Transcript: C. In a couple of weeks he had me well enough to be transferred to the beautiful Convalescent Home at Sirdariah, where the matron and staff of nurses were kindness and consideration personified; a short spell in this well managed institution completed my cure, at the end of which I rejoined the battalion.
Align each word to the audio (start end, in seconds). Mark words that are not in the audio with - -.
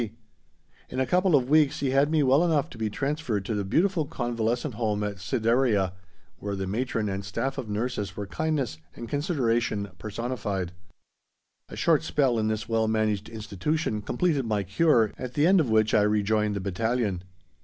C. 0.01 0.13
In 0.89 0.99
a 0.99 1.05
couple 1.05 1.35
of 1.35 1.47
weeks 1.47 1.79
he 1.79 1.91
had 1.91 2.09
me 2.09 2.23
well 2.23 2.43
enough 2.43 2.71
to 2.71 2.77
be 2.79 2.89
transferred 2.89 3.45
to 3.45 3.53
the 3.53 3.63
beautiful 3.63 4.07
Convalescent 4.07 4.73
Home 4.73 5.03
at 5.03 5.19
Sirdariah, 5.19 5.91
where 6.39 6.55
the 6.55 6.65
matron 6.65 7.07
and 7.07 7.23
staff 7.23 7.59
of 7.59 7.69
nurses 7.69 8.17
were 8.17 8.25
kindness 8.25 8.79
and 8.95 9.07
consideration 9.07 9.89
personified; 9.99 10.71
a 11.69 11.75
short 11.75 12.01
spell 12.01 12.39
in 12.39 12.47
this 12.47 12.67
well 12.67 12.87
managed 12.87 13.29
institution 13.29 14.01
completed 14.01 14.43
my 14.47 14.63
cure, 14.63 15.11
at 15.19 15.35
the 15.35 15.45
end 15.45 15.59
of 15.59 15.69
which 15.69 15.93
I 15.93 16.01
rejoined 16.01 16.55
the 16.55 16.61
battalion. 16.61 17.21